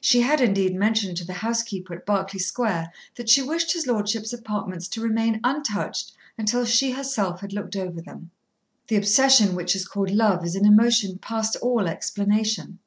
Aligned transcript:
She 0.00 0.22
had 0.22 0.40
indeed 0.40 0.74
mentioned 0.74 1.18
to 1.18 1.26
the 1.26 1.34
housekeeper 1.44 1.92
at 1.92 2.06
Berkeley 2.06 2.40
Square 2.40 2.90
that 3.16 3.28
she 3.28 3.42
wished 3.42 3.74
his 3.74 3.86
lordship's 3.86 4.32
apartments 4.32 4.88
to 4.88 5.02
remain 5.02 5.40
untouched 5.44 6.12
until 6.38 6.64
she 6.64 6.92
herself 6.92 7.42
had 7.42 7.52
looked 7.52 7.76
over 7.76 8.00
them. 8.00 8.30
The 8.86 8.96
obsession 8.96 9.54
which 9.54 9.76
is 9.76 9.86
called 9.86 10.10
Love 10.10 10.42
is 10.42 10.54
an 10.56 10.64
emotion 10.64 11.18
past 11.18 11.54
all 11.56 11.86
explanation. 11.86 12.78